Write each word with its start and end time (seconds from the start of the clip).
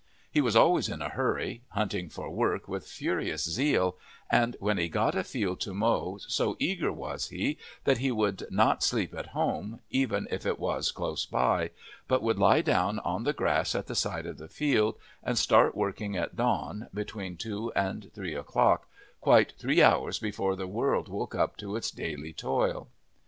He 0.31 0.41
was 0.41 0.55
always 0.55 0.89
in 0.89 0.99
a 0.99 1.09
hurry, 1.09 1.61
hunting 1.73 2.09
for 2.09 2.27
work 2.31 2.67
with 2.67 2.87
furious 2.87 3.47
zeal, 3.47 3.97
and 4.31 4.57
when 4.59 4.79
he 4.79 4.89
got 4.89 5.13
a 5.13 5.23
field 5.23 5.59
to 5.61 5.75
mow 5.75 6.17
so 6.27 6.57
eager 6.57 6.91
was 6.91 7.27
he 7.27 7.59
that 7.83 7.99
he 7.99 8.11
would 8.11 8.47
not 8.49 8.81
sleep 8.81 9.13
at 9.13 9.27
home, 9.27 9.79
even 9.91 10.27
if 10.31 10.43
it 10.43 10.57
was 10.57 10.91
close 10.91 11.27
by, 11.27 11.69
but 12.07 12.23
would 12.23 12.39
lie 12.39 12.61
down 12.63 12.97
on 13.01 13.25
the 13.25 13.31
grass 13.33 13.75
at 13.75 13.85
the 13.85 13.93
side 13.93 14.25
of 14.25 14.39
the 14.39 14.47
field 14.47 14.97
and 15.21 15.37
start 15.37 15.75
working 15.75 16.17
at 16.17 16.35
dawn, 16.35 16.87
between 16.91 17.37
two 17.37 17.71
and 17.75 18.11
three 18.15 18.33
o'clock, 18.33 18.87
quite 19.19 19.51
three 19.59 19.83
hours 19.83 20.17
before 20.17 20.55
the 20.55 20.65
world 20.65 21.09
woke 21.09 21.35
up 21.35 21.55
to 21.57 21.75
its 21.75 21.91
daily 21.91 22.33
toil. 22.33 22.87